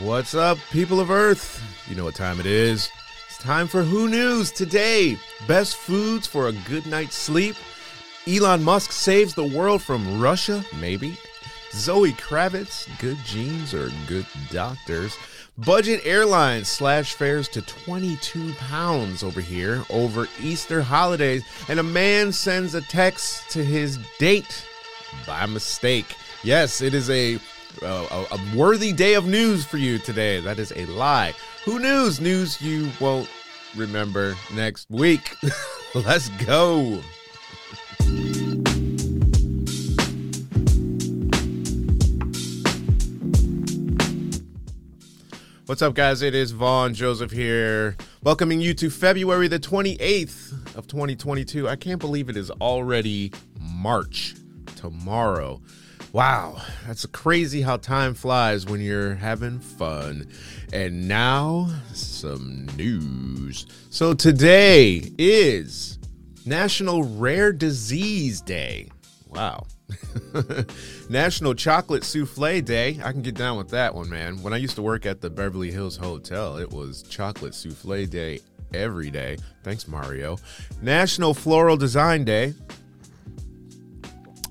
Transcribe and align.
What's 0.00 0.34
up, 0.34 0.58
people 0.72 0.98
of 0.98 1.12
Earth? 1.12 1.62
You 1.88 1.94
know 1.94 2.02
what 2.02 2.16
time 2.16 2.40
it 2.40 2.46
is. 2.46 2.90
It's 3.28 3.38
time 3.38 3.68
for 3.68 3.84
Who 3.84 4.08
News 4.08 4.50
today. 4.50 5.16
Best 5.46 5.76
foods 5.76 6.26
for 6.26 6.48
a 6.48 6.52
good 6.52 6.84
night's 6.84 7.14
sleep. 7.14 7.54
Elon 8.26 8.64
Musk 8.64 8.90
saves 8.90 9.34
the 9.34 9.44
world 9.44 9.82
from 9.82 10.20
Russia, 10.20 10.64
maybe. 10.80 11.16
Zoe 11.70 12.10
Kravitz, 12.14 12.88
good 12.98 13.18
genes 13.24 13.72
or 13.72 13.88
good 14.08 14.26
doctors. 14.50 15.16
Budget 15.58 16.00
airlines 16.04 16.66
slash 16.66 17.14
fares 17.14 17.48
to 17.50 17.62
22 17.62 18.52
pounds 18.54 19.22
over 19.22 19.40
here 19.40 19.84
over 19.90 20.26
Easter 20.42 20.82
holidays. 20.82 21.44
And 21.68 21.78
a 21.78 21.84
man 21.84 22.32
sends 22.32 22.74
a 22.74 22.80
text 22.80 23.48
to 23.50 23.64
his 23.64 24.00
date 24.18 24.66
by 25.24 25.46
mistake. 25.46 26.16
Yes, 26.42 26.80
it 26.80 26.94
is 26.94 27.08
a 27.10 27.38
a, 27.82 28.26
a 28.30 28.56
worthy 28.56 28.92
day 28.92 29.14
of 29.14 29.26
news 29.26 29.64
for 29.64 29.78
you 29.78 29.98
today. 29.98 30.40
That 30.40 30.58
is 30.58 30.72
a 30.76 30.86
lie. 30.86 31.34
Who 31.64 31.78
news? 31.78 32.20
News 32.20 32.60
you 32.60 32.90
won't 33.00 33.28
remember 33.76 34.36
next 34.54 34.90
week. 34.90 35.34
Let's 35.94 36.28
go. 36.44 37.00
What's 45.66 45.80
up, 45.80 45.94
guys? 45.94 46.20
It 46.20 46.34
is 46.34 46.50
Vaughn 46.52 46.92
Joseph 46.92 47.30
here, 47.30 47.96
welcoming 48.22 48.60
you 48.60 48.74
to 48.74 48.90
February 48.90 49.48
the 49.48 49.58
28th 49.58 50.76
of 50.76 50.86
2022. 50.86 51.66
I 51.66 51.76
can't 51.76 51.98
believe 51.98 52.28
it 52.28 52.36
is 52.36 52.50
already 52.50 53.32
March 53.58 54.34
tomorrow. 54.76 55.62
Wow, 56.14 56.62
that's 56.86 57.04
crazy 57.06 57.60
how 57.60 57.76
time 57.76 58.14
flies 58.14 58.66
when 58.66 58.80
you're 58.80 59.16
having 59.16 59.58
fun. 59.58 60.28
And 60.72 61.08
now, 61.08 61.68
some 61.92 62.66
news. 62.76 63.66
So, 63.90 64.14
today 64.14 65.10
is 65.18 65.98
National 66.46 67.02
Rare 67.02 67.52
Disease 67.52 68.40
Day. 68.40 68.90
Wow. 69.28 69.66
National 71.10 71.52
Chocolate 71.52 72.04
Souffle 72.04 72.64
Day. 72.64 73.00
I 73.02 73.10
can 73.10 73.22
get 73.22 73.34
down 73.34 73.58
with 73.58 73.70
that 73.70 73.92
one, 73.92 74.08
man. 74.08 74.40
When 74.40 74.52
I 74.52 74.58
used 74.58 74.76
to 74.76 74.82
work 74.82 75.06
at 75.06 75.20
the 75.20 75.30
Beverly 75.30 75.72
Hills 75.72 75.96
Hotel, 75.96 76.58
it 76.58 76.70
was 76.70 77.02
Chocolate 77.02 77.54
Souffle 77.54 78.08
Day 78.08 78.38
every 78.72 79.10
day. 79.10 79.36
Thanks, 79.64 79.88
Mario. 79.88 80.38
National 80.80 81.34
Floral 81.34 81.76
Design 81.76 82.22
Day. 82.22 82.54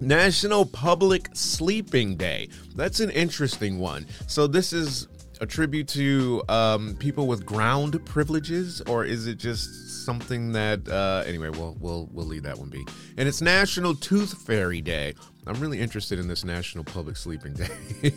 National 0.04 0.66
Public 0.66 1.30
Sleeping 1.34 2.18
Day. 2.18 2.50
That's 2.76 3.00
an 3.00 3.09
interesting 3.09 3.80
one. 3.80 4.06
So, 4.28 4.48
this 4.48 4.73
is 4.73 5.08
a 5.42 5.46
tribute 5.46 5.88
to 5.90 6.44
um, 6.50 6.96
people 7.00 7.28
with 7.28 7.46
ground 7.46 8.04
privileges, 8.06 8.81
or 8.81 9.06
is 9.06 9.28
it 9.28 9.38
just 9.38 10.06
something 10.06 10.52
that? 10.52 10.88
Uh, 10.88 11.24
anyway, 11.26 11.50
we'll 11.50 11.78
we'll 11.80 12.09
we'll 12.12 12.26
leave 12.26 12.44
that 12.44 12.58
one 12.58 12.70
be. 12.70 12.86
And 13.18 13.28
it's 13.28 13.42
National 13.42 13.96
Tooth 13.96 14.46
Fairy 14.46 14.81
Day. 14.81 15.14
I'm 15.48 15.59
really 15.59 15.80
interested 15.80 16.20
in 16.20 16.28
this 16.28 16.44
National 16.44 16.84
Public 16.84 17.18
Sleeping 17.18 17.54
Day. 17.54 17.70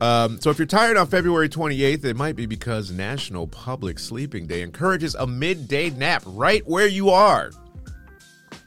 Um, 0.00 0.40
so 0.40 0.48
if 0.48 0.58
you're 0.58 0.64
tired 0.64 0.96
on 0.96 1.06
February 1.08 1.50
28th, 1.50 2.06
it 2.06 2.16
might 2.16 2.34
be 2.34 2.46
because 2.46 2.90
National 2.90 3.46
Public 3.46 3.98
Sleeping 3.98 4.46
Day 4.46 4.62
encourages 4.62 5.14
a 5.14 5.26
midday 5.26 5.90
nap 5.90 6.22
right 6.24 6.66
where 6.66 6.86
you 6.86 7.10
are. 7.10 7.50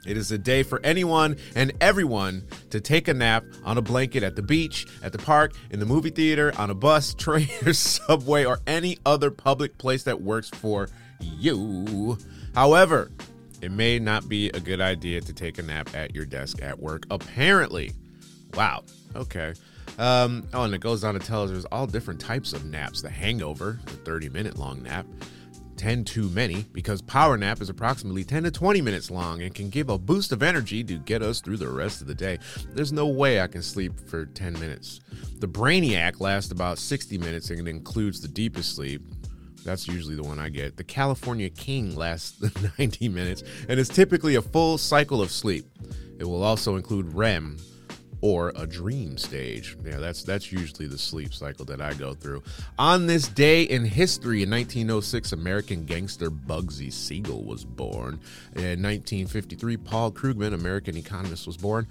It 0.06 0.18
is 0.18 0.32
a 0.32 0.38
day 0.38 0.64
for 0.64 0.80
anyone 0.84 1.38
and 1.56 1.72
everyone 1.80 2.46
to 2.72 2.82
take 2.82 3.08
a 3.08 3.14
nap 3.14 3.44
on 3.64 3.78
a 3.78 3.82
blanket 3.82 4.23
at 4.23 4.36
the 4.36 4.42
beach, 4.42 4.86
at 5.02 5.12
the 5.12 5.18
park, 5.18 5.54
in 5.70 5.80
the 5.80 5.86
movie 5.86 6.10
theater, 6.10 6.54
on 6.58 6.70
a 6.70 6.73
bus, 6.76 7.14
train, 7.18 7.50
or 7.66 7.73
subway, 7.73 8.45
or 8.45 8.60
any 8.68 8.98
other 9.06 9.32
public 9.32 9.78
place 9.78 10.04
that 10.04 10.22
works 10.22 10.50
for 10.50 10.90
you. 11.20 12.18
However, 12.54 13.11
it 13.61 13.72
may 13.72 13.98
not 13.98 14.27
be 14.27 14.50
a 14.50 14.60
good 14.60 14.82
idea 14.82 15.22
to 15.22 15.33
take 15.33 15.58
a 15.58 15.64
nap 15.64 15.95
at 15.95 16.14
your 16.14 16.26
desk 16.26 16.61
at 16.61 16.80
work, 16.80 17.06
apparently. 17.10 17.94
Wow. 18.56 18.83
Okay. 19.16 19.54
Um, 19.98 20.48
oh, 20.54 20.64
and 20.64 20.73
it 20.73 20.82
goes 20.82 21.04
on 21.04 21.14
to 21.14 21.20
tell 21.20 21.44
us 21.44 21.52
there's 21.52 21.66
all 21.66 21.88
different 21.88 22.20
types 22.20 22.54
of 22.54 22.66
naps. 22.66 23.02
The 23.02 23.10
hangover, 23.10 23.80
the 23.86 23.92
30 23.92 24.30
minute 24.30 24.58
long 24.58 24.83
nap. 24.83 25.06
10 25.83 26.05
too 26.05 26.30
many 26.30 26.66
because 26.71 27.02
power 27.02 27.36
nap 27.36 27.60
is 27.60 27.67
approximately 27.67 28.23
10 28.23 28.44
to 28.44 28.52
20 28.52 28.80
minutes 28.80 29.11
long 29.11 29.42
and 29.42 29.54
can 29.54 29.70
give 29.70 29.89
a 29.89 29.98
boost 29.98 30.32
of 30.32 30.42
energy 30.42 30.82
to 30.82 30.98
get 30.99 31.21
us 31.21 31.42
through 31.42 31.58
the 31.58 31.67
rest 31.67 31.99
of 31.99 32.08
the 32.08 32.16
day. 32.16 32.39
There's 32.70 32.94
no 32.94 33.08
way 33.08 33.42
I 33.42 33.48
can 33.48 33.61
sleep 33.61 33.92
for 34.08 34.26
10 34.26 34.54
minutes. 34.54 35.02
The 35.39 35.48
brainiac 35.49 36.21
lasts 36.21 36.54
about 36.54 36.77
60 36.77 37.17
minutes 37.17 37.49
and 37.49 37.67
includes 37.67 38.21
the 38.21 38.30
deepest 38.30 38.77
sleep. 38.77 39.02
That's 39.66 39.86
usually 39.86 40.16
the 40.16 40.23
one 40.23 40.39
I 40.39 40.48
get. 40.48 40.77
The 40.77 40.86
California 40.86 41.49
King 41.49 41.98
lasts 41.98 42.42
90 42.80 43.10
minutes 43.10 43.44
and 43.67 43.77
is 43.77 43.89
typically 43.89 44.36
a 44.36 44.42
full 44.42 44.77
cycle 44.77 45.21
of 45.21 45.32
sleep. 45.32 45.65
It 46.17 46.23
will 46.23 46.44
also 46.44 46.77
include 46.77 47.14
REM, 47.14 47.58
or 48.23 48.54
a 48.56 48.66
dream 48.66 49.17
stage. 49.17 49.76
Yeah, 49.84 49.98
that's 49.98 50.23
that's 50.23 50.50
usually 50.50 50.88
the 50.88 50.98
sleep 50.98 51.34
cycle 51.34 51.66
that 51.66 51.82
I 51.82 51.94
go 51.94 52.14
through. 52.14 52.42
On 52.80 53.06
this 53.06 53.28
day 53.28 53.64
in 53.64 53.84
history, 53.84 54.44
in 54.44 54.50
1906, 54.50 55.34
American 55.34 55.84
gangster 55.84 56.32
Bugsy 56.32 56.92
Siegel 56.92 57.44
was 57.44 57.66
born. 57.66 58.22
In 58.56 58.82
1953, 58.82 59.76
Paul 59.76 60.14
Krugman, 60.14 60.54
American 60.54 60.95
economist, 60.95 61.45
was 61.45 61.58
born. 61.58 61.86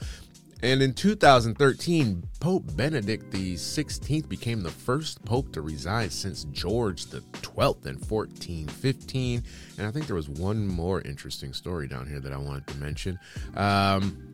And 0.63 0.81
in 0.81 0.95
2013, 0.95 2.23
Pope 2.41 2.77
Benedict 2.77 3.31
XVI 3.31 4.27
became 4.27 4.63
the 4.63 4.71
first 4.71 5.23
pope 5.27 5.53
to 5.53 5.61
reside 5.61 6.13
since 6.13 6.45
Gregory 6.45 6.95
12th 6.95 7.85
in 7.85 7.99
1415. 7.99 9.43
And 9.77 9.87
I 9.87 9.91
think 9.91 10.07
there 10.07 10.17
was 10.17 10.31
one 10.31 10.67
more 10.67 11.03
interesting 11.03 11.53
story 11.53 11.89
down 11.89 12.07
here 12.07 12.21
that 12.21 12.33
I 12.33 12.39
wanted 12.39 12.69
to 12.69 12.77
mention. 12.77 13.19
Um, 13.55 14.33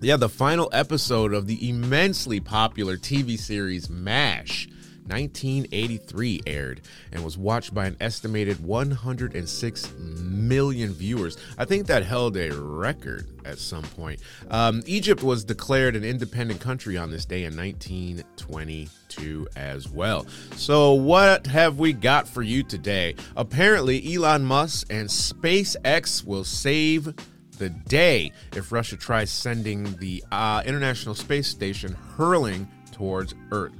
yeah, 0.00 0.16
the 0.16 0.28
final 0.28 0.68
episode 0.72 1.32
of 1.32 1.46
the 1.46 1.68
immensely 1.68 2.40
popular 2.40 2.96
TV 2.96 3.38
series 3.38 3.88
MASH. 3.88 4.68
1983 5.08 6.42
aired 6.46 6.80
and 7.12 7.22
was 7.24 7.38
watched 7.38 7.72
by 7.72 7.86
an 7.86 7.96
estimated 8.00 8.58
106 8.64 9.92
million 9.96 10.92
viewers. 10.92 11.36
I 11.56 11.64
think 11.64 11.86
that 11.86 12.04
held 12.04 12.36
a 12.36 12.50
record 12.50 13.28
at 13.44 13.58
some 13.58 13.84
point. 13.84 14.20
Um, 14.50 14.82
Egypt 14.86 15.22
was 15.22 15.44
declared 15.44 15.94
an 15.94 16.02
independent 16.02 16.60
country 16.60 16.96
on 16.96 17.12
this 17.12 17.24
day 17.24 17.44
in 17.44 17.56
1922 17.56 19.46
as 19.54 19.88
well. 19.88 20.26
So, 20.56 20.94
what 20.94 21.46
have 21.46 21.78
we 21.78 21.92
got 21.92 22.26
for 22.26 22.42
you 22.42 22.64
today? 22.64 23.14
Apparently, 23.36 24.14
Elon 24.14 24.44
Musk 24.44 24.88
and 24.90 25.08
SpaceX 25.08 26.26
will 26.26 26.42
save 26.42 27.14
the 27.58 27.70
day 27.70 28.32
if 28.54 28.72
Russia 28.72 28.96
tries 28.96 29.30
sending 29.30 29.84
the 29.96 30.22
uh, 30.32 30.62
International 30.64 31.14
Space 31.14 31.48
Station 31.48 31.96
hurling 32.16 32.68
towards 32.92 33.34
Earth. 33.50 33.72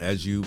As 0.00 0.26
you, 0.26 0.44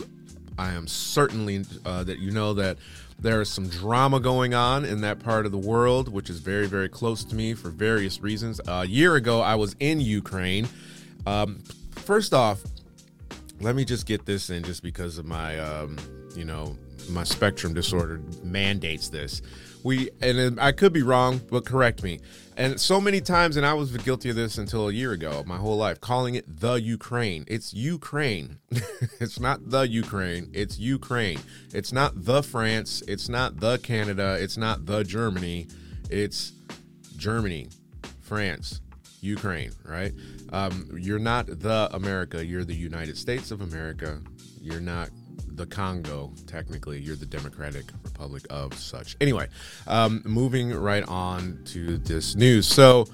I 0.58 0.72
am 0.74 0.88
certainly 0.88 1.66
uh, 1.86 2.04
that 2.04 2.20
you 2.20 2.32
know 2.32 2.54
that 2.54 2.78
there 3.20 3.42
is 3.42 3.50
some 3.50 3.68
drama 3.68 4.20
going 4.20 4.54
on 4.54 4.86
in 4.86 5.02
that 5.02 5.20
part 5.20 5.46
of 5.46 5.52
the 5.52 5.58
world, 5.58 6.08
which 6.08 6.30
is 6.30 6.40
very, 6.40 6.68
very 6.68 6.88
close 6.88 7.24
to 7.26 7.36
me 7.36 7.54
for 7.54 7.70
various 7.70 8.22
reasons. 8.22 8.62
a 8.68 8.86
year 8.86 9.16
ago, 9.16 9.42
I 9.42 9.56
was 9.56 9.76
in 9.80 10.00
Ukraine. 10.00 10.68
Um, 11.26 11.60
first 11.92 12.34
off, 12.34 12.62
let 13.60 13.76
me 13.76 13.84
just 13.84 14.06
get 14.06 14.26
this 14.26 14.50
in 14.50 14.64
just 14.64 14.84
because 14.84 15.18
of 15.18 15.26
my, 15.26 15.60
um, 15.60 15.98
you 16.36 16.46
know, 16.46 16.78
my 17.10 17.24
spectrum 17.24 17.74
disorder 17.74 18.22
mandates 18.44 19.10
this 19.10 19.42
we 19.84 20.10
and 20.22 20.60
I 20.60 20.72
could 20.72 20.94
be 20.94 21.04
wrong, 21.04 21.42
but 21.50 21.66
correct 21.66 22.04
me. 22.04 22.20
And 22.58 22.80
so 22.80 23.00
many 23.00 23.22
times, 23.22 23.56
and 23.56 23.66
I 23.66 23.74
was 23.74 23.96
guilty 23.98 24.30
of 24.30 24.36
this 24.36 24.58
until 24.58 24.90
a 24.90 24.92
year 24.92 25.14
ago, 25.14 25.44
my 25.46 25.56
whole 25.56 25.78
life, 25.78 26.02
calling 26.02 26.36
it 26.36 26.60
the 26.60 26.74
Ukraine. 26.74 27.46
It's 27.48 27.74
Ukraine. 27.74 28.58
it's 29.22 29.40
not 29.40 29.70
the 29.70 29.88
Ukraine. 29.88 30.50
It's 30.54 30.78
Ukraine. 30.78 31.40
It's 31.74 31.94
not 31.94 32.26
the 32.26 32.44
France. 32.44 33.02
It's 33.08 33.30
not 33.30 33.60
the 33.60 33.78
Canada. 33.78 34.38
It's 34.40 34.58
not 34.58 34.86
the 34.86 35.04
Germany. 35.04 35.68
It's 36.10 36.52
Germany, 37.16 37.70
France, 38.22 38.82
Ukraine. 39.22 39.72
Right? 39.86 40.14
Um, 40.52 40.90
you're 41.00 41.20
not 41.20 41.48
the 41.48 41.90
America. 41.94 42.46
You're 42.46 42.66
the 42.66 42.76
United 42.76 43.18
States 43.18 43.52
of 43.52 43.62
America. 43.62 44.20
You're 44.62 44.82
not 44.82 45.10
the 45.60 45.66
Congo. 45.66 46.32
Technically, 46.48 47.00
you're 47.00 47.18
the 47.18 47.26
Democratic 47.26 47.86
Republic 48.06 48.46
of 48.50 48.74
such. 48.74 49.18
Anyway, 49.20 49.50
um, 49.88 50.24
moving 50.26 50.74
right 50.74 51.04
on 51.04 51.60
to 51.66 51.98
this 51.98 52.34
news. 52.34 52.66
So, 52.66 53.06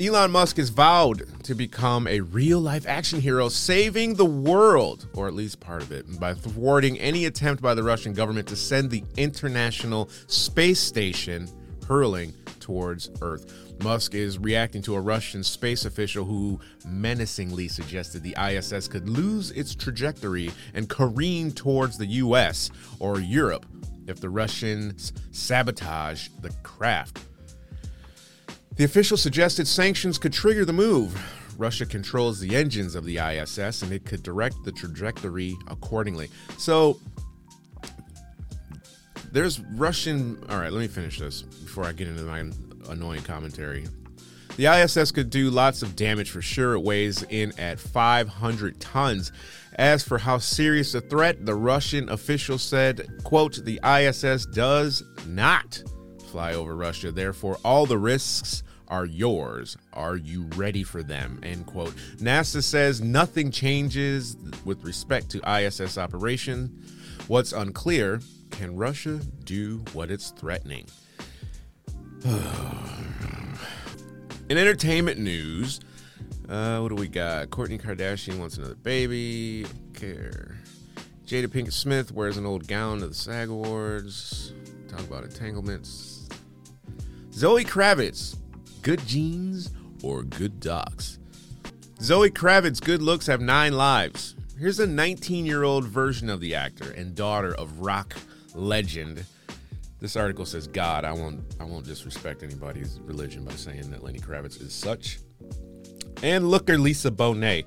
Elon 0.00 0.30
Musk 0.30 0.56
has 0.56 0.70
vowed 0.70 1.26
to 1.44 1.54
become 1.54 2.06
a 2.06 2.20
real 2.20 2.58
life 2.58 2.88
action 2.88 3.20
hero, 3.20 3.50
saving 3.50 4.14
the 4.14 4.24
world, 4.24 5.08
or 5.12 5.28
at 5.28 5.34
least 5.34 5.60
part 5.60 5.82
of 5.82 5.92
it, 5.92 6.18
by 6.18 6.32
thwarting 6.32 6.98
any 6.98 7.26
attempt 7.26 7.62
by 7.62 7.74
the 7.74 7.82
Russian 7.82 8.14
government 8.14 8.48
to 8.48 8.56
send 8.56 8.90
the 8.90 9.04
International 9.18 10.08
Space 10.26 10.80
Station 10.80 11.50
hurling 11.90 12.32
towards 12.60 13.10
Earth. 13.20 13.52
Musk 13.82 14.14
is 14.14 14.38
reacting 14.38 14.80
to 14.80 14.94
a 14.94 15.00
Russian 15.00 15.42
space 15.42 15.84
official 15.84 16.24
who 16.24 16.60
menacingly 16.86 17.66
suggested 17.66 18.22
the 18.22 18.36
ISS 18.40 18.86
could 18.86 19.08
lose 19.08 19.50
its 19.50 19.74
trajectory 19.74 20.52
and 20.72 20.88
careen 20.88 21.50
towards 21.50 21.98
the 21.98 22.06
US 22.06 22.70
or 23.00 23.18
Europe 23.18 23.66
if 24.06 24.20
the 24.20 24.30
Russians 24.30 25.12
sabotage 25.32 26.28
the 26.42 26.50
craft. 26.62 27.24
The 28.76 28.84
official 28.84 29.16
suggested 29.16 29.66
sanctions 29.66 30.16
could 30.16 30.32
trigger 30.32 30.64
the 30.64 30.72
move. 30.72 31.20
Russia 31.58 31.84
controls 31.84 32.38
the 32.38 32.54
engines 32.54 32.94
of 32.94 33.04
the 33.04 33.18
ISS 33.18 33.82
and 33.82 33.92
it 33.92 34.06
could 34.06 34.22
direct 34.22 34.62
the 34.64 34.70
trajectory 34.70 35.56
accordingly. 35.66 36.30
So 36.56 37.00
there's 39.32 39.60
Russian. 39.60 40.42
All 40.48 40.58
right, 40.58 40.72
let 40.72 40.80
me 40.80 40.88
finish 40.88 41.18
this 41.18 41.42
before 41.42 41.84
I 41.84 41.92
get 41.92 42.08
into 42.08 42.22
my 42.22 42.44
annoying 42.88 43.22
commentary. 43.22 43.86
The 44.56 44.66
ISS 44.66 45.12
could 45.12 45.30
do 45.30 45.50
lots 45.50 45.82
of 45.82 45.96
damage 45.96 46.30
for 46.30 46.42
sure. 46.42 46.74
It 46.74 46.80
weighs 46.80 47.22
in 47.22 47.58
at 47.58 47.78
500 47.78 48.80
tons. 48.80 49.32
As 49.74 50.02
for 50.02 50.18
how 50.18 50.38
serious 50.38 50.94
a 50.94 51.00
threat, 51.00 51.46
the 51.46 51.54
Russian 51.54 52.08
official 52.08 52.58
said, 52.58 53.08
quote, 53.24 53.64
the 53.64 53.80
ISS 53.84 54.46
does 54.46 55.02
not 55.26 55.82
fly 56.30 56.54
over 56.54 56.76
Russia. 56.76 57.10
Therefore, 57.12 57.58
all 57.64 57.86
the 57.86 57.96
risks 57.96 58.62
are 58.88 59.06
yours. 59.06 59.76
Are 59.92 60.16
you 60.16 60.42
ready 60.56 60.82
for 60.82 61.02
them? 61.02 61.40
End 61.42 61.64
quote. 61.66 61.94
NASA 62.16 62.62
says 62.62 63.00
nothing 63.00 63.50
changes 63.50 64.36
with 64.64 64.82
respect 64.84 65.30
to 65.30 65.58
ISS 65.58 65.96
operation. 65.96 66.84
What's 67.28 67.52
unclear 67.52 68.20
can 68.60 68.76
Russia 68.76 69.18
do 69.44 69.82
what 69.94 70.10
it's 70.10 70.32
threatening? 70.32 70.84
In 74.50 74.58
entertainment 74.58 75.18
news, 75.18 75.80
uh, 76.46 76.78
what 76.80 76.90
do 76.90 76.94
we 76.94 77.08
got? 77.08 77.48
Kourtney 77.48 77.80
Kardashian 77.80 78.38
wants 78.38 78.58
another 78.58 78.74
baby. 78.74 79.64
Care. 79.94 80.58
Jada 81.24 81.46
Pinkett 81.46 81.72
Smith 81.72 82.12
wears 82.12 82.36
an 82.36 82.44
old 82.44 82.68
gown 82.68 83.00
to 83.00 83.06
the 83.06 83.14
SAG 83.14 83.48
Awards. 83.48 84.52
Talk 84.88 85.00
about 85.00 85.24
entanglements. 85.24 86.28
Zoe 87.32 87.64
Kravitz, 87.64 88.36
good 88.82 89.00
genes 89.06 89.70
or 90.02 90.22
good 90.22 90.60
docs? 90.60 91.18
Zoe 92.02 92.30
Kravitz's 92.30 92.80
good 92.80 93.00
looks 93.00 93.26
have 93.26 93.40
nine 93.40 93.72
lives. 93.72 94.36
Here's 94.58 94.80
a 94.80 94.86
19 94.86 95.46
year 95.46 95.62
old 95.62 95.86
version 95.86 96.28
of 96.28 96.40
the 96.40 96.54
actor 96.54 96.90
and 96.90 97.14
daughter 97.14 97.54
of 97.54 97.80
rock 97.80 98.16
legend. 98.54 99.24
This 100.00 100.16
article 100.16 100.46
says 100.46 100.66
God. 100.66 101.04
I 101.04 101.12
won't. 101.12 101.40
I 101.60 101.64
won't 101.64 101.84
disrespect 101.84 102.42
anybody's 102.42 103.00
religion 103.00 103.44
by 103.44 103.52
saying 103.52 103.90
that 103.90 104.02
Lenny 104.02 104.18
Kravitz 104.18 104.60
is 104.60 104.72
such. 104.72 105.18
And 106.22 106.50
looker 106.50 106.78
Lisa 106.78 107.10
Bonet. 107.10 107.64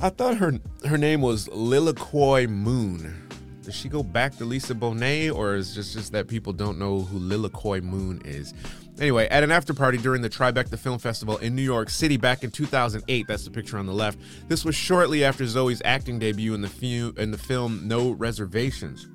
I 0.00 0.10
thought 0.10 0.36
her 0.36 0.58
her 0.86 0.98
name 0.98 1.22
was 1.22 1.48
Lilakoi 1.48 2.48
Moon. 2.48 3.28
Does 3.62 3.74
she 3.74 3.88
go 3.88 4.02
back 4.02 4.36
to 4.38 4.44
Lisa 4.44 4.74
Bonet, 4.74 5.34
or 5.34 5.54
is 5.54 5.74
just 5.74 5.94
just 5.94 6.12
that 6.12 6.28
people 6.28 6.52
don't 6.52 6.78
know 6.78 7.00
who 7.00 7.18
Lilakoi 7.18 7.82
Moon 7.82 8.20
is? 8.24 8.54
Anyway, 8.98 9.26
at 9.28 9.42
an 9.42 9.50
after 9.50 9.72
party 9.72 9.96
during 9.96 10.20
the 10.20 10.28
Tribeca 10.28 10.78
Film 10.78 10.98
Festival 10.98 11.38
in 11.38 11.56
New 11.56 11.62
York 11.62 11.88
City 11.88 12.18
back 12.18 12.44
in 12.44 12.50
2008, 12.50 13.26
that's 13.26 13.44
the 13.44 13.50
picture 13.50 13.78
on 13.78 13.86
the 13.86 13.94
left. 13.94 14.18
This 14.48 14.62
was 14.62 14.74
shortly 14.74 15.24
after 15.24 15.46
Zoe's 15.46 15.80
acting 15.86 16.18
debut 16.18 16.52
in 16.52 16.60
the, 16.60 16.68
few, 16.68 17.14
in 17.16 17.30
the 17.30 17.38
film 17.38 17.88
No 17.88 18.10
Reservations. 18.10 19.08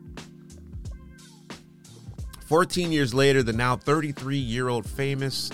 14 2.45 2.91
years 2.91 3.13
later, 3.13 3.41
the 3.41 3.53
now 3.53 3.75
33 3.75 4.37
year 4.37 4.69
old 4.69 4.87
famous 4.87 5.49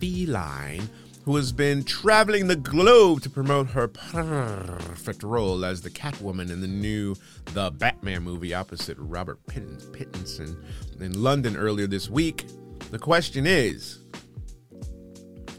feline 0.00 0.88
who 1.24 1.36
has 1.36 1.52
been 1.52 1.84
traveling 1.84 2.46
the 2.46 2.56
globe 2.56 3.20
to 3.20 3.28
promote 3.28 3.68
her 3.68 3.86
perfect 3.88 5.22
role 5.22 5.64
as 5.64 5.82
the 5.82 5.90
Catwoman 5.90 6.50
in 6.50 6.62
the 6.62 6.66
new 6.66 7.14
The 7.52 7.70
Batman 7.70 8.22
movie 8.22 8.54
opposite 8.54 8.96
Robert 8.98 9.38
Pattinson 9.46 10.56
in 10.98 11.22
London 11.22 11.56
earlier 11.56 11.86
this 11.86 12.08
week. 12.08 12.46
The 12.90 12.98
question 12.98 13.46
is 13.46 13.98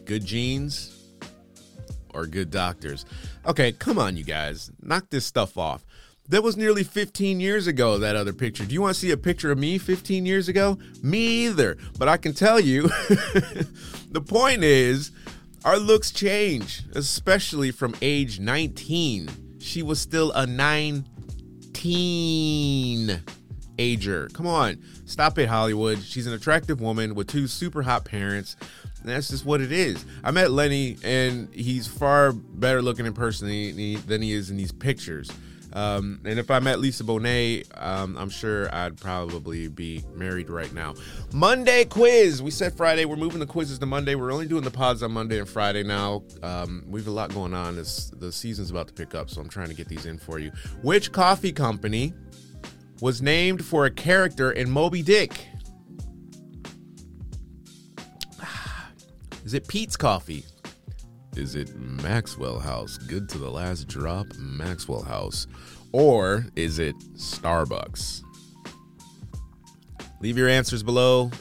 good 0.06 0.26
genes 0.26 0.98
or 2.14 2.26
good 2.26 2.50
doctors? 2.50 3.06
Okay, 3.46 3.72
come 3.72 4.00
on, 4.00 4.18
you 4.18 4.24
guys. 4.24 4.72
Knock 4.82 5.10
this 5.12 5.26
stuff 5.26 5.58
off. 5.58 5.86
That 6.32 6.42
was 6.44 6.56
nearly 6.56 6.86
15 6.86 7.42
years 7.42 7.68
ago, 7.68 7.98
that 7.98 8.16
other 8.16 8.32
picture. 8.32 8.64
Do 8.64 8.74
you 8.74 8.82
want 8.82 8.94
to 8.94 9.00
see 9.02 9.12
a 9.12 9.18
picture 9.18 9.52
of 9.52 9.58
me 9.58 9.78
15 9.78 10.26
years 10.26 10.48
ago? 10.48 10.78
Me 11.04 11.48
either. 11.48 11.76
But 12.00 12.08
I 12.08 12.16
can 12.16 12.34
tell 12.34 12.58
you 12.58 12.84
the 12.84 14.24
point 14.26 14.64
is, 14.64 15.12
our 15.66 15.78
looks 15.78 16.10
change, 16.10 16.84
especially 16.96 17.72
from 17.72 17.96
age 18.02 18.40
19. 18.40 19.60
She 19.60 19.84
was 19.84 20.00
still 20.00 20.32
a 20.32 20.48
19 20.48 23.22
ager. 23.78 24.30
Come 24.32 24.48
on, 24.48 24.82
stop 25.04 25.38
it, 25.38 25.50
Hollywood. 25.50 26.02
She's 26.02 26.28
an 26.28 26.34
attractive 26.34 26.80
woman 26.80 27.14
with 27.14 27.28
two 27.28 27.48
super 27.48 27.82
hot 27.82 28.06
parents. 28.06 28.56
That's 29.04 29.28
just 29.28 29.44
what 29.44 29.60
it 29.60 29.74
is. 29.74 30.06
I 30.24 30.32
met 30.32 30.52
Lenny, 30.52 30.96
and 31.04 31.54
he's 31.54 31.88
far 31.88 32.32
better 32.32 32.82
looking 32.82 33.06
in 33.06 33.12
person 33.12 33.50
than 33.50 34.22
he 34.22 34.32
is 34.32 34.50
in 34.50 34.56
these 34.56 34.72
pictures. 34.72 35.30
Um, 35.74 36.20
and 36.26 36.40
if 36.40 36.52
I 36.52 36.60
met 36.60 36.80
Lisa 36.80 37.04
Bonet, 37.04 37.66
um, 37.82 38.18
I'm 38.18 38.30
sure 38.30 38.74
I'd 38.74 38.98
probably 38.98 39.68
be 39.68 40.04
married 40.14 40.50
right 40.50 40.74
now. 40.74 40.96
Monday 41.34 41.86
quiz. 41.86 42.42
We 42.42 42.52
said 42.52 42.74
Friday. 42.74 43.06
We're 43.06 43.16
moving 43.16 43.40
the 43.40 43.46
quizzes 43.46 43.80
to 43.80 43.86
Monday. 43.86 44.16
We're 44.16 44.32
only 44.32 44.48
doing 44.48 44.64
the 44.64 44.72
pods 44.72 45.04
on 45.04 45.12
Monday 45.12 45.40
and 45.40 45.48
Friday 45.48 45.84
now. 45.84 46.24
Um, 46.44 46.84
we 46.88 47.00
have 47.00 47.08
a 47.08 47.12
lot 47.12 47.34
going 47.34 47.54
on. 47.54 47.78
It's, 47.78 48.10
the 48.12 48.32
season's 48.32 48.72
about 48.72 48.88
to 48.88 48.94
pick 48.94 49.16
up, 49.16 49.30
so 49.30 49.42
I'm 49.42 49.50
trying 49.50 49.70
to 49.70 49.76
get 49.76 49.88
these 49.88 50.06
in 50.06 50.18
for 50.18 50.40
you. 50.40 50.52
Which 50.82 51.12
coffee 51.12 51.52
company 51.52 52.14
was 53.00 53.22
named 53.22 53.64
for 53.66 53.86
a 53.86 53.92
character 53.92 54.52
in 54.52 54.70
Moby 54.70 55.02
Dick? 55.02 55.48
Is 59.46 59.54
it 59.54 59.68
Pete's 59.68 59.98
Coffee? 59.98 60.46
Is 61.36 61.56
it 61.56 61.76
Maxwell 61.76 62.60
House? 62.60 62.98
Good 62.98 63.30
to 63.30 63.38
the 63.38 63.50
last 63.50 63.88
drop, 63.88 64.28
Maxwell 64.38 65.04
House. 65.04 65.48
Or 65.94 66.46
is 66.56 66.78
it 66.78 66.96
Starbucks? 67.16 68.24
Leave 70.20 70.38
your 70.38 70.50
answers 70.50 70.84
below 70.84 71.32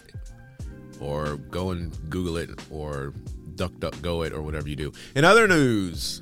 or 1.00 1.36
go 1.36 1.70
and 1.70 1.92
Google 2.08 2.36
it 2.36 2.50
or 2.70 3.12
DuckDuckGo 3.56 4.26
it 4.26 4.32
or 4.32 4.42
whatever 4.42 4.68
you 4.68 4.76
do. 4.76 4.92
In 5.16 5.24
other 5.24 5.48
news, 5.48 6.20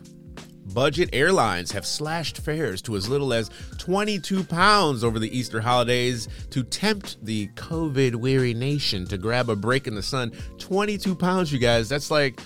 budget 0.72 1.10
airlines 1.12 1.70
have 1.72 1.86
slashed 1.86 2.38
fares 2.38 2.80
to 2.82 2.96
as 2.96 3.08
little 3.08 3.32
as 3.32 3.50
22 3.78 4.44
pounds 4.44 5.04
over 5.04 5.18
the 5.18 5.36
Easter 5.36 5.60
holidays 5.60 6.28
to 6.50 6.62
tempt 6.62 7.22
the 7.24 7.48
COVID 7.48 8.16
weary 8.16 8.54
nation 8.54 9.06
to 9.06 9.18
grab 9.18 9.50
a 9.50 9.56
break 9.56 9.86
in 9.86 9.94
the 9.94 10.02
sun. 10.02 10.32
22 10.58 11.14
pounds, 11.14 11.52
you 11.52 11.58
guys. 11.58 11.88
That's 11.88 12.10
like 12.10 12.40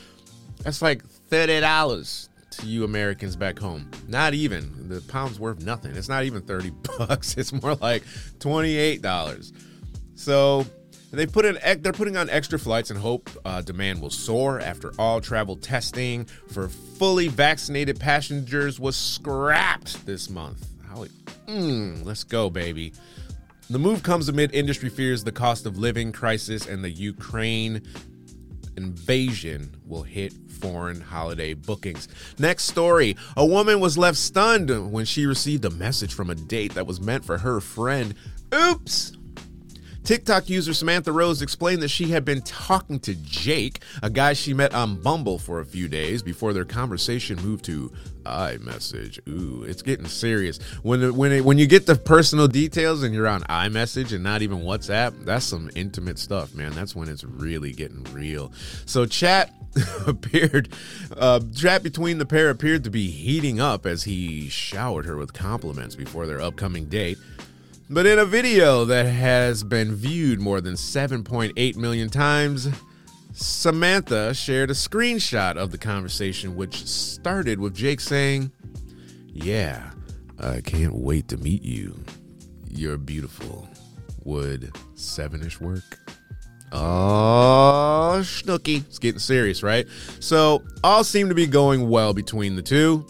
that's 0.62 0.82
like 0.82 1.02
$30 1.32 2.28
to 2.50 2.66
you 2.66 2.84
Americans 2.84 3.36
back 3.36 3.58
home. 3.58 3.90
Not 4.06 4.34
even. 4.34 4.88
The 4.90 5.00
pound's 5.00 5.40
worth 5.40 5.64
nothing. 5.64 5.96
It's 5.96 6.08
not 6.08 6.24
even 6.24 6.42
30 6.42 6.70
bucks. 6.98 7.38
It's 7.38 7.54
more 7.54 7.74
like 7.76 8.04
$28. 8.38 9.52
So 10.14 10.66
they 11.10 11.26
put 11.26 11.46
in 11.46 11.58
they're 11.80 11.94
putting 11.94 12.18
on 12.18 12.28
extra 12.28 12.58
flights 12.58 12.90
and 12.90 12.98
hope 12.98 13.30
uh, 13.46 13.62
demand 13.62 14.02
will 14.02 14.10
soar 14.10 14.60
after 14.60 14.92
all 14.98 15.22
travel 15.22 15.56
testing 15.56 16.26
for 16.26 16.68
fully 16.68 17.28
vaccinated 17.28 17.98
passengers 17.98 18.78
was 18.78 18.94
scrapped 18.94 20.04
this 20.04 20.28
month. 20.28 20.66
How 20.86 21.06
mm, 21.46 22.04
let's 22.04 22.24
go, 22.24 22.50
baby. 22.50 22.92
The 23.70 23.78
move 23.78 24.02
comes 24.02 24.28
amid 24.28 24.54
industry 24.54 24.90
fears 24.90 25.24
the 25.24 25.32
cost 25.32 25.64
of 25.64 25.78
living 25.78 26.12
crisis 26.12 26.66
and 26.66 26.84
the 26.84 26.90
Ukraine 26.90 27.80
invasion 28.76 29.76
will 29.86 30.02
hit 30.02 30.32
foreign 30.60 31.00
holiday 31.00 31.54
bookings. 31.54 32.08
Next 32.38 32.64
story 32.64 33.16
A 33.36 33.44
woman 33.44 33.80
was 33.80 33.98
left 33.98 34.18
stunned 34.18 34.92
when 34.92 35.04
she 35.04 35.26
received 35.26 35.64
a 35.64 35.70
message 35.70 36.14
from 36.14 36.30
a 36.30 36.34
date 36.34 36.74
that 36.74 36.86
was 36.86 37.00
meant 37.00 37.24
for 37.24 37.38
her 37.38 37.60
friend. 37.60 38.14
Oops! 38.54 39.12
TikTok 40.04 40.48
user 40.48 40.74
Samantha 40.74 41.12
Rose 41.12 41.42
explained 41.42 41.82
that 41.82 41.88
she 41.88 42.10
had 42.10 42.24
been 42.24 42.42
talking 42.42 42.98
to 43.00 43.14
Jake, 43.14 43.82
a 44.02 44.10
guy 44.10 44.32
she 44.32 44.52
met 44.52 44.74
on 44.74 44.96
Bumble 45.00 45.38
for 45.38 45.60
a 45.60 45.64
few 45.64 45.88
days 45.88 46.22
before 46.22 46.52
their 46.52 46.64
conversation 46.64 47.40
moved 47.40 47.64
to 47.66 47.92
iMessage. 48.24 49.20
Ooh, 49.28 49.64
it's 49.64 49.82
getting 49.82 50.06
serious. 50.06 50.58
When 50.82 51.16
when 51.16 51.32
it, 51.32 51.44
when 51.44 51.58
you 51.58 51.66
get 51.66 51.86
the 51.86 51.94
personal 51.94 52.48
details 52.48 53.02
and 53.02 53.14
you're 53.14 53.28
on 53.28 53.42
iMessage 53.42 54.12
and 54.12 54.22
not 54.22 54.42
even 54.42 54.60
WhatsApp, 54.60 55.24
that's 55.24 55.44
some 55.44 55.70
intimate 55.74 56.18
stuff, 56.18 56.54
man. 56.54 56.72
That's 56.72 56.94
when 56.94 57.08
it's 57.08 57.24
really 57.24 57.72
getting 57.72 58.04
real. 58.12 58.52
So 58.86 59.06
chat 59.06 59.52
appeared 60.06 60.68
uh, 61.16 61.40
chat 61.54 61.82
between 61.82 62.18
the 62.18 62.26
pair 62.26 62.50
appeared 62.50 62.84
to 62.84 62.90
be 62.90 63.10
heating 63.10 63.60
up 63.60 63.86
as 63.86 64.04
he 64.04 64.48
showered 64.48 65.06
her 65.06 65.16
with 65.16 65.32
compliments 65.32 65.94
before 65.94 66.26
their 66.26 66.40
upcoming 66.40 66.86
date. 66.86 67.18
But 67.92 68.06
in 68.06 68.18
a 68.18 68.24
video 68.24 68.86
that 68.86 69.04
has 69.04 69.62
been 69.62 69.94
viewed 69.94 70.40
more 70.40 70.62
than 70.62 70.76
7.8 70.76 71.76
million 71.76 72.08
times, 72.08 72.70
Samantha 73.34 74.32
shared 74.32 74.70
a 74.70 74.72
screenshot 74.72 75.58
of 75.58 75.72
the 75.72 75.76
conversation, 75.76 76.56
which 76.56 76.86
started 76.86 77.60
with 77.60 77.74
Jake 77.74 78.00
saying, 78.00 78.50
Yeah, 79.26 79.90
I 80.38 80.62
can't 80.62 80.94
wait 80.94 81.28
to 81.28 81.36
meet 81.36 81.64
you. 81.64 82.02
You're 82.70 82.96
beautiful. 82.96 83.68
Would 84.24 84.74
seven 84.94 85.42
ish 85.42 85.60
work? 85.60 85.98
Oh, 86.72 88.22
Snooky. 88.24 88.76
It's 88.76 88.98
getting 88.98 89.18
serious, 89.18 89.62
right? 89.62 89.86
So, 90.18 90.62
all 90.82 91.04
seemed 91.04 91.28
to 91.28 91.34
be 91.34 91.46
going 91.46 91.90
well 91.90 92.14
between 92.14 92.56
the 92.56 92.62
two 92.62 93.04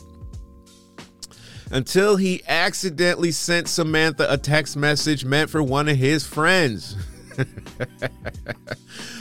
until 1.72 2.16
he 2.16 2.42
accidentally 2.46 3.32
sent 3.32 3.66
Samantha 3.66 4.26
a 4.30 4.36
text 4.36 4.76
message 4.76 5.24
meant 5.24 5.50
for 5.50 5.62
one 5.62 5.88
of 5.88 5.96
his 5.96 6.24
friends. 6.24 6.96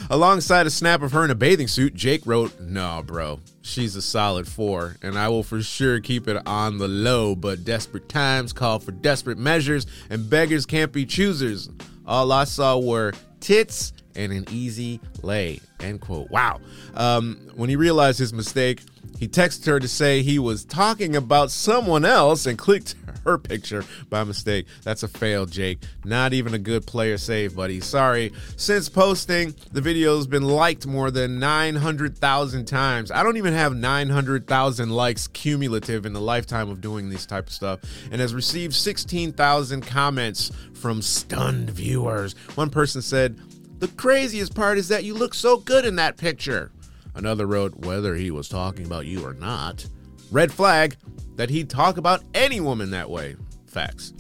Alongside 0.10 0.68
a 0.68 0.70
snap 0.70 1.02
of 1.02 1.14
her 1.14 1.24
in 1.24 1.32
a 1.32 1.36
bathing 1.36 1.70
suit, 1.70 1.96
Jake 1.96 2.26
wrote, 2.26 2.60
No, 2.60 3.02
bro, 3.06 3.40
she's 3.62 3.96
a 3.96 4.02
solid 4.02 4.48
four, 4.48 4.98
and 5.02 5.18
I 5.18 5.30
will 5.30 5.44
for 5.44 5.62
sure 5.62 6.02
keep 6.02 6.28
it 6.28 6.46
on 6.46 6.78
the 6.78 6.90
low, 6.90 7.36
but 7.36 7.64
desperate 7.64 8.10
times 8.10 8.52
call 8.52 8.80
for 8.80 8.92
desperate 8.92 9.38
measures, 9.38 9.88
and 10.10 10.30
beggars 10.30 10.66
can't 10.66 10.92
be 10.92 11.06
choosers. 11.06 11.70
All 12.06 12.34
I 12.34 12.44
saw 12.44 12.78
were 12.78 13.14
tits 13.40 13.94
and 14.16 14.34
an 14.34 14.46
easy 14.52 15.00
lay. 15.22 15.62
End 15.80 16.02
quote. 16.02 16.30
Wow. 16.30 16.60
Um, 16.96 17.50
when 17.56 17.70
he 17.70 17.78
realized 17.78 18.20
his 18.20 18.34
mistake, 18.34 18.82
he 19.22 19.28
texted 19.28 19.68
her 19.68 19.80
to 19.80 19.88
say 19.88 20.24
he 20.24 20.40
was 20.40 20.66
talking 20.66 21.16
about 21.16 21.52
someone 21.52 22.06
else 22.06 22.48
and 22.48 22.58
clicked 22.58 22.96
her 23.24 23.38
picture 23.38 23.86
by 24.10 24.24
mistake. 24.24 24.66
That's 24.84 25.04
a 25.04 25.08
fail, 25.08 25.46
Jake. 25.46 25.78
Not 26.04 26.34
even 26.34 26.56
a 26.56 26.58
good 26.58 26.88
player 26.88 27.20
save, 27.20 27.56
buddy. 27.56 27.82
Sorry. 27.82 28.34
Since 28.56 28.90
posting, 28.90 29.54
the 29.72 29.80
video's 29.80 30.26
been 30.26 30.42
liked 30.42 30.88
more 30.88 31.12
than 31.12 31.38
900,000 31.38 32.66
times. 32.66 33.12
I 33.12 33.22
don't 33.22 33.38
even 33.38 33.54
have 33.54 33.76
900,000 33.76 34.90
likes 34.90 35.28
cumulative 35.28 36.08
in 36.08 36.14
the 36.14 36.20
lifetime 36.20 36.72
of 36.72 36.82
doing 36.82 37.10
this 37.10 37.28
type 37.28 37.46
of 37.46 37.54
stuff 37.54 37.82
and 38.12 38.20
has 38.20 38.34
received 38.34 38.74
16,000 38.74 39.86
comments 39.86 40.52
from 40.74 41.04
stunned 41.04 41.70
viewers. 41.70 42.34
One 42.56 42.72
person 42.72 43.04
said, 43.04 43.38
The 43.78 43.88
craziest 43.90 44.56
part 44.56 44.80
is 44.80 44.88
that 44.88 45.04
you 45.04 45.14
look 45.14 45.36
so 45.36 45.58
good 45.58 45.86
in 45.86 45.98
that 45.98 46.18
picture. 46.18 46.72
Another 47.16 47.46
wrote, 47.46 47.86
Whether 47.86 48.16
he 48.16 48.32
was 48.32 48.48
talking 48.48 48.86
about 48.86 49.06
you 49.06 49.26
or 49.26 49.34
not. 49.34 49.86
Red 50.32 50.52
flag 50.52 50.96
that 51.36 51.50
he'd 51.50 51.70
talk 51.70 51.98
about 51.98 52.24
any 52.34 52.60
woman 52.60 52.92
that 52.92 53.10
way. 53.10 53.36
Facts. 53.68 54.14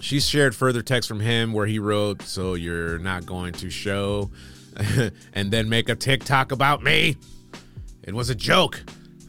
She 0.00 0.20
shared 0.20 0.56
further 0.56 0.82
text 0.82 1.08
from 1.08 1.20
him 1.20 1.52
where 1.52 1.66
he 1.66 1.78
wrote, 1.78 2.22
So 2.22 2.54
you're 2.54 2.98
not 2.98 3.26
going 3.26 3.52
to 3.54 3.70
show 3.70 4.30
and 5.32 5.50
then 5.50 5.68
make 5.68 5.88
a 5.88 5.94
TikTok 5.94 6.52
about 6.52 6.82
me? 6.82 7.16
It 8.02 8.14
was 8.14 8.30
a 8.30 8.34
joke, 8.34 8.82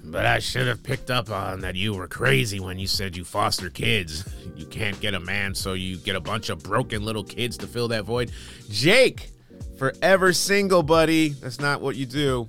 but 0.03 0.25
I 0.25 0.39
should 0.39 0.67
have 0.67 0.81
picked 0.81 1.11
up 1.11 1.29
on 1.29 1.59
that 1.61 1.75
you 1.75 1.93
were 1.93 2.07
crazy 2.07 2.59
when 2.59 2.79
you 2.79 2.87
said 2.87 3.15
you 3.15 3.23
foster 3.23 3.69
kids. 3.69 4.27
You 4.53 4.67
can't 4.67 4.99
get 4.99 5.15
a 5.15 5.19
man, 5.19 5.55
so 5.55 5.73
you 5.73 5.97
get 5.97 6.15
a 6.15 6.19
bunch 6.19 6.49
of 6.49 6.61
broken 6.61 7.03
little 7.03 7.23
kids 7.23 7.57
to 7.59 7.67
fill 7.67 7.87
that 7.87 8.03
void. 8.03 8.31
Jake, 8.69 9.31
forever 9.81 10.31
single, 10.31 10.83
buddy. 10.83 11.29
That's 11.29 11.59
not 11.59 11.81
what 11.81 11.95
you 11.95 12.05
do. 12.05 12.47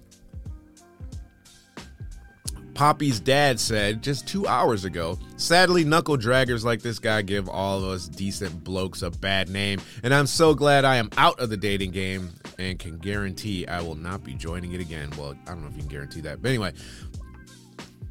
Poppy's 2.75 3.21
dad 3.21 3.59
said 3.59 4.03
just 4.03 4.29
two 4.29 4.47
hours 4.47 4.85
ago. 4.85 5.19
Sadly, 5.39 5.83
knuckle 5.83 6.19
draggers 6.19 6.63
like 6.63 6.83
this 6.83 6.99
guy 6.99 7.23
give 7.23 7.49
all 7.49 7.79
of 7.79 7.85
us 7.85 8.07
decent 8.07 8.63
blokes 8.63 9.01
a 9.01 9.11
bad 9.11 9.49
name, 9.49 9.81
and 10.03 10.13
I'm 10.13 10.27
so 10.27 10.55
glad 10.55 10.85
I 10.85 10.97
am 10.97 11.09
out 11.17 11.41
of 11.41 11.49
the 11.49 11.57
dating 11.57 11.93
game 11.93 12.29
and 12.59 12.79
can 12.79 12.99
guarantee 12.99 13.67
I 13.67 13.81
will 13.81 13.95
not 13.95 14.23
be 14.23 14.35
joining 14.35 14.73
it 14.73 14.83
again. 14.83 15.09
Well, 15.17 15.35
I 15.47 15.53
don't 15.53 15.63
know 15.63 15.69
if 15.69 15.75
you 15.75 15.81
can 15.81 15.89
guarantee 15.89 16.21
that, 16.21 16.43
but 16.43 16.51
anyway, 16.51 16.75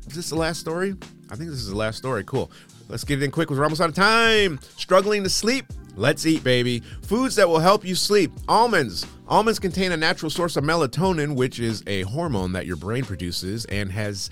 is 0.07 0.15
this 0.15 0.29
the 0.29 0.35
last 0.35 0.59
story? 0.59 0.95
I 1.29 1.35
think 1.35 1.51
this 1.51 1.59
is 1.59 1.69
the 1.69 1.77
last 1.77 1.99
story. 1.99 2.23
Cool. 2.23 2.51
Let's 2.89 3.03
get 3.03 3.21
it 3.21 3.23
in 3.23 3.29
quick. 3.29 3.49
Because 3.49 3.59
we're 3.59 3.65
almost 3.65 3.81
out 3.81 3.89
of 3.89 3.95
time. 3.95 4.59
Struggling 4.77 5.23
to 5.23 5.29
sleep? 5.29 5.65
Let's 5.95 6.25
eat, 6.25 6.43
baby. 6.43 6.81
Foods 7.03 7.35
that 7.35 7.47
will 7.47 7.59
help 7.59 7.85
you 7.85 7.95
sleep. 7.95 8.31
Almonds. 8.47 9.05
Almonds 9.27 9.59
contain 9.59 9.91
a 9.91 9.97
natural 9.97 10.29
source 10.29 10.57
of 10.57 10.63
melatonin, 10.63 11.35
which 11.35 11.59
is 11.59 11.83
a 11.87 12.01
hormone 12.03 12.51
that 12.53 12.65
your 12.65 12.75
brain 12.75 13.03
produces 13.03 13.65
and 13.65 13.91
has 13.91 14.29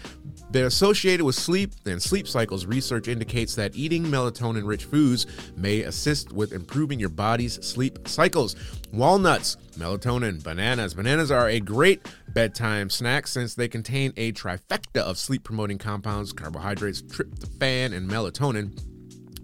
been 0.52 0.66
associated 0.66 1.24
with 1.24 1.36
sleep 1.36 1.72
and 1.86 2.02
sleep 2.02 2.28
cycles. 2.28 2.66
Research 2.66 3.08
indicates 3.08 3.56
that 3.56 3.76
eating 3.76 4.04
melatonin 4.04 4.66
rich 4.66 4.86
foods 4.86 5.28
may 5.56 5.82
assist 5.82 6.32
with 6.32 6.54
improving 6.54 7.00
your 7.00 7.10
body's 7.10 7.64
sleep 7.66 8.08
cycles. 8.08 8.56
Walnuts, 8.92 9.58
melatonin, 9.78 10.44
bananas. 10.44 10.94
Bananas 10.94 11.30
are 11.32 11.50
a 11.50 11.60
great 11.60 12.02
bedtime 12.30 12.90
snack 12.90 13.28
since 13.28 13.54
they 13.54 13.68
contain 13.68 14.12
a 14.18 14.32
trifecta 14.32 15.02
of 15.02 15.18
sleep 15.18 15.44
promoting 15.44 15.78
compounds, 15.78 16.34
carbohydrates, 16.34 17.02
tryptophan, 17.04 17.94
and 17.96 18.10
melatonin. 18.10 18.89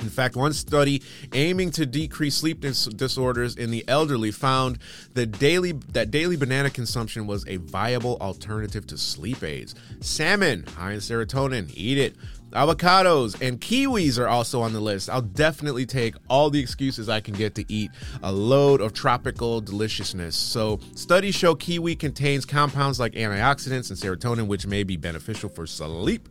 In 0.06 0.12
fact, 0.12 0.36
one 0.36 0.54
study 0.54 1.02
aiming 1.34 1.72
to 1.72 1.86
decrease 1.88 2.36
sleep 2.36 2.62
dis- 2.62 2.86
disorders 2.86 3.56
in 3.56 3.72
the 3.72 3.84
elderly 3.88 4.32
found 4.32 4.78
that 5.16 5.40
daily 5.40 5.72
that 5.94 6.12
daily 6.12 6.38
banana 6.38 6.70
consumption 6.70 7.26
was 7.26 7.44
a 7.48 7.58
viable 7.58 8.18
alternative 8.22 8.86
to 8.88 9.00
sleep 9.00 9.42
aids. 9.44 9.74
Salmon, 10.02 10.64
high 10.78 10.92
in 10.92 11.00
serotonin, 11.00 11.72
eat 11.74 11.98
it. 11.98 12.16
Avocados 12.52 13.42
and 13.42 13.60
kiwis 13.60 14.20
are 14.20 14.28
also 14.28 14.62
on 14.62 14.74
the 14.74 14.80
list. 14.80 15.10
I'll 15.10 15.22
definitely 15.22 15.88
take 15.88 16.16
all 16.30 16.52
the 16.52 16.60
excuses 16.60 17.10
I 17.10 17.20
can 17.20 17.34
get 17.34 17.56
to 17.56 17.66
eat 17.68 17.90
a 18.22 18.32
load 18.32 18.80
of 18.80 18.94
tropical 18.94 19.60
deliciousness. 19.60 20.38
So, 20.38 20.80
studies 20.94 21.36
show 21.36 21.56
kiwi 21.56 21.96
contains 21.96 22.46
compounds 22.46 23.00
like 23.00 23.14
antioxidants 23.14 23.90
and 23.90 24.00
serotonin, 24.00 24.48
which 24.48 24.68
may 24.68 24.84
be 24.84 24.96
beneficial 24.96 25.50
for 25.50 25.66
sleep. 25.66 26.30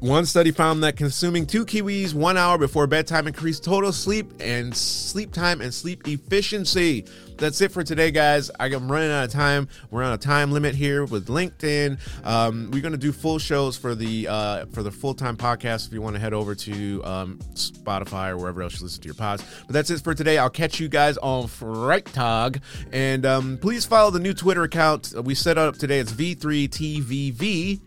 One 0.00 0.26
study 0.26 0.50
found 0.50 0.82
that 0.84 0.96
consuming 0.96 1.46
two 1.46 1.64
kiwis 1.64 2.12
one 2.12 2.36
hour 2.36 2.58
before 2.58 2.86
bedtime 2.86 3.26
increased 3.26 3.64
total 3.64 3.90
sleep 3.90 4.30
and 4.38 4.76
sleep 4.76 5.32
time 5.32 5.62
and 5.62 5.72
sleep 5.72 6.06
efficiency. 6.06 7.06
That's 7.38 7.60
it 7.62 7.72
for 7.72 7.82
today, 7.82 8.10
guys. 8.10 8.50
I'm 8.60 8.90
running 8.92 9.10
out 9.10 9.24
of 9.24 9.30
time. 9.30 9.66
We're 9.90 10.02
on 10.02 10.12
a 10.12 10.18
time 10.18 10.52
limit 10.52 10.74
here 10.74 11.04
with 11.06 11.28
LinkedIn. 11.28 11.98
Um, 12.24 12.70
we're 12.70 12.82
going 12.82 12.92
to 12.92 12.98
do 12.98 13.12
full 13.12 13.38
shows 13.38 13.76
for 13.78 13.94
the 13.94 14.28
uh, 14.28 14.66
for 14.66 14.82
the 14.82 14.90
full 14.90 15.14
time 15.14 15.36
podcast. 15.38 15.86
If 15.86 15.94
you 15.94 16.02
want 16.02 16.16
to 16.16 16.20
head 16.20 16.34
over 16.34 16.54
to 16.54 17.04
um, 17.04 17.38
Spotify 17.54 18.30
or 18.30 18.36
wherever 18.36 18.62
else 18.62 18.78
you 18.78 18.84
listen 18.84 19.00
to 19.02 19.08
your 19.08 19.14
pods. 19.14 19.42
But 19.66 19.72
that's 19.72 19.90
it 19.90 20.02
for 20.02 20.14
today. 20.14 20.36
I'll 20.36 20.50
catch 20.50 20.78
you 20.80 20.88
guys 20.88 21.16
on 21.18 21.44
Freitag, 21.44 22.60
and 22.92 23.24
um, 23.24 23.58
please 23.58 23.86
follow 23.86 24.10
the 24.10 24.20
new 24.20 24.34
Twitter 24.34 24.64
account 24.64 25.14
we 25.24 25.34
set 25.34 25.56
up 25.56 25.76
today. 25.76 25.98
It's 25.98 26.12
V3TVV. 26.12 27.80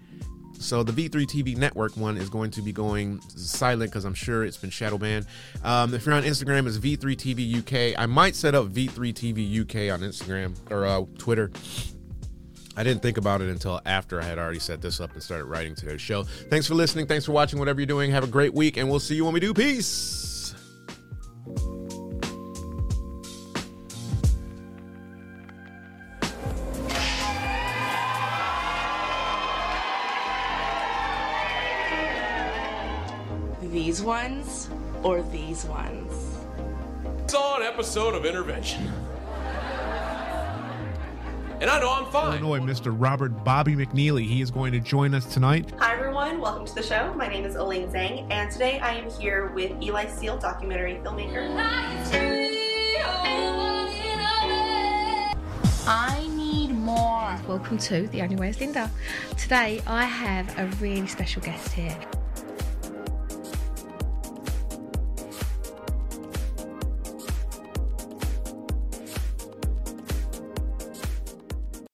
So 0.59 0.83
the 0.83 0.91
V3 0.91 1.25
TV 1.25 1.55
network 1.55 1.95
one 1.95 2.17
is 2.17 2.29
going 2.29 2.51
to 2.51 2.61
be 2.61 2.71
going 2.71 3.21
silent 3.35 3.91
because 3.91 4.05
I'm 4.05 4.13
sure 4.13 4.43
it's 4.43 4.57
been 4.57 4.69
shadow 4.69 4.97
banned. 4.97 5.25
Um, 5.63 5.93
if 5.93 6.05
you're 6.05 6.15
on 6.15 6.23
Instagram, 6.23 6.67
it's 6.67 6.77
V3 6.77 7.15
TV 7.15 7.59
UK. 7.59 7.99
I 7.99 8.05
might 8.05 8.35
set 8.35 8.55
up 8.55 8.67
V3 8.67 9.13
TV 9.13 9.61
UK 9.61 9.93
on 9.93 10.01
Instagram 10.01 10.55
or 10.71 10.85
uh, 10.85 11.03
Twitter. 11.17 11.51
I 12.75 12.83
didn't 12.83 13.01
think 13.01 13.17
about 13.17 13.41
it 13.41 13.49
until 13.49 13.81
after 13.85 14.21
I 14.21 14.23
had 14.23 14.37
already 14.37 14.59
set 14.59 14.81
this 14.81 14.99
up 14.99 15.13
and 15.13 15.23
started 15.23 15.45
writing 15.45 15.73
today's 15.73 16.01
show. 16.01 16.23
Thanks 16.23 16.67
for 16.67 16.75
listening. 16.75 17.07
Thanks 17.07 17.25
for 17.25 17.31
watching. 17.31 17.57
Whatever 17.57 17.79
you're 17.79 17.87
doing, 17.87 18.11
have 18.11 18.23
a 18.23 18.27
great 18.27 18.53
week, 18.53 18.77
and 18.77 18.87
we'll 18.89 18.99
see 18.99 19.15
you 19.15 19.25
when 19.25 19.33
we 19.33 19.39
do. 19.39 19.53
Peace. 19.53 20.26
Or 35.03 35.21
these 35.23 35.65
ones. 35.65 36.37
Saw 37.27 37.57
an 37.57 37.63
episode 37.63 38.15
of 38.15 38.25
Intervention. 38.25 38.91
And 41.59 41.71
I 41.71 41.79
know 41.79 41.91
I'm 41.91 42.11
fine. 42.11 42.39
Illinois, 42.39 42.59
Mr. 42.59 42.95
Robert 42.95 43.43
Bobby 43.43 43.75
McNeely. 43.75 44.27
He 44.27 44.41
is 44.41 44.51
going 44.51 44.71
to 44.73 44.79
join 44.79 45.15
us 45.15 45.25
tonight. 45.25 45.73
Hi, 45.79 45.95
everyone. 45.95 46.39
Welcome 46.39 46.67
to 46.67 46.75
the 46.75 46.83
show. 46.83 47.13
My 47.15 47.27
name 47.27 47.45
is 47.45 47.55
Elaine 47.55 47.89
Zhang, 47.89 48.27
and 48.29 48.51
today 48.51 48.77
I 48.79 48.93
am 48.93 49.09
here 49.09 49.47
with 49.55 49.71
Eli 49.81 50.05
Seal, 50.05 50.37
documentary 50.37 50.99
filmmaker. 51.03 51.49
I 55.89 56.27
need 56.35 56.71
more. 56.73 57.39
Welcome 57.47 57.79
to 57.79 58.07
The 58.07 58.21
Only 58.21 58.35
Way 58.35 58.49
is 58.49 58.59
Linda. 58.59 58.91
Today 59.35 59.81
I 59.87 60.03
have 60.03 60.59
a 60.59 60.67
really 60.79 61.07
special 61.07 61.41
guest 61.41 61.71
here. 61.71 61.97